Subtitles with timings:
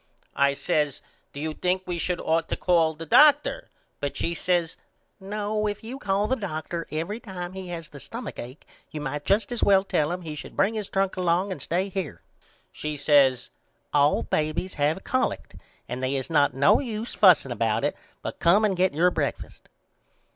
[0.35, 3.69] I says Do you think we should ought to call the doctor
[3.99, 4.75] but she says
[5.19, 9.25] No if you call the doctor every time he has the stumach acke you might
[9.25, 12.23] just as well tell him he should bring his trunk along and stay here.
[12.71, 13.51] She says
[13.93, 15.53] All babys have collect
[15.87, 19.69] and they is not no use fusing about it but come and get your breakfast.